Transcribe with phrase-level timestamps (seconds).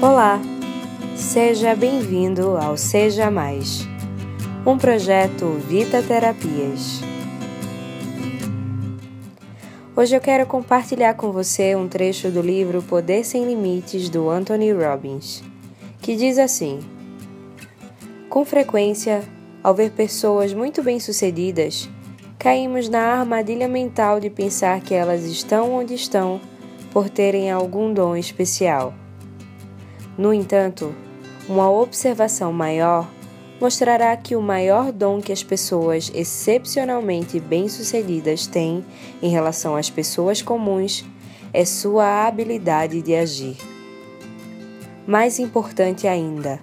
[0.00, 0.40] Olá,
[1.16, 3.80] seja bem-vindo ao Seja Mais,
[4.64, 7.00] um projeto Vita Terapias.
[9.96, 14.70] Hoje eu quero compartilhar com você um trecho do livro Poder Sem Limites do Anthony
[14.70, 15.42] Robbins,
[16.00, 16.78] que diz assim:
[18.30, 19.24] Com frequência,
[19.64, 21.90] ao ver pessoas muito bem-sucedidas,
[22.38, 26.40] caímos na armadilha mental de pensar que elas estão onde estão
[26.92, 28.94] por terem algum dom especial.
[30.18, 30.92] No entanto,
[31.48, 33.08] uma observação maior
[33.60, 38.84] mostrará que o maior dom que as pessoas excepcionalmente bem-sucedidas têm
[39.22, 41.04] em relação às pessoas comuns
[41.52, 43.56] é sua habilidade de agir.
[45.06, 46.60] Mais importante ainda,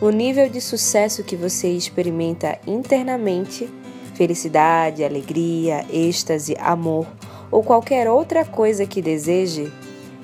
[0.00, 3.68] o nível de sucesso que você experimenta internamente
[4.14, 7.06] felicidade, alegria, êxtase, amor
[7.50, 9.72] ou qualquer outra coisa que deseje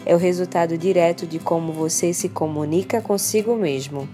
[0.07, 4.09] é o resultado direto de como você se comunica consigo mesmo.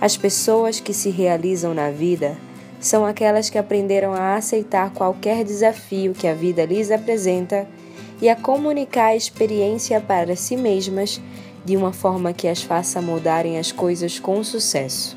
[0.00, 2.36] As pessoas que se realizam na vida
[2.80, 7.68] são aquelas que aprenderam a aceitar qualquer desafio que a vida lhes apresenta
[8.20, 11.20] e a comunicar a experiência para si mesmas
[11.64, 15.16] de uma forma que as faça mudarem as coisas com sucesso.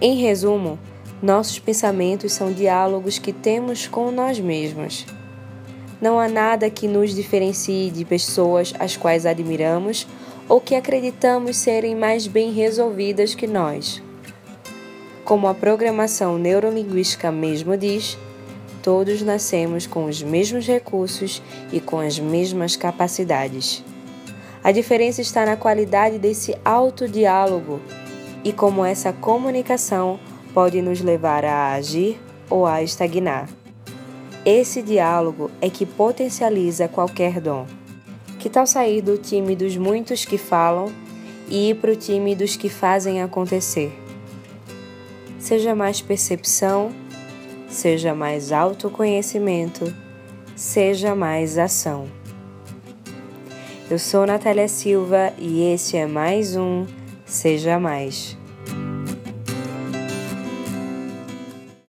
[0.00, 0.78] Em resumo,
[1.20, 5.04] nossos pensamentos são diálogos que temos com nós mesmos.
[6.04, 10.06] Não há nada que nos diferencie de pessoas as quais admiramos
[10.46, 14.02] ou que acreditamos serem mais bem resolvidas que nós.
[15.24, 18.18] Como a programação neurolinguística mesmo diz,
[18.82, 21.40] todos nascemos com os mesmos recursos
[21.72, 23.82] e com as mesmas capacidades.
[24.62, 27.80] A diferença está na qualidade desse autodiálogo
[28.44, 30.20] e como essa comunicação
[30.52, 33.48] pode nos levar a agir ou a estagnar.
[34.44, 37.66] Esse diálogo é que potencializa qualquer dom.
[38.38, 40.92] Que tal sair do time dos muitos que falam
[41.48, 43.90] e ir para o time dos que fazem acontecer?
[45.38, 46.92] Seja mais percepção,
[47.68, 49.94] seja mais autoconhecimento,
[50.54, 52.06] seja mais ação.
[53.90, 56.86] Eu sou Natália Silva e esse é mais um
[57.24, 58.36] Seja Mais.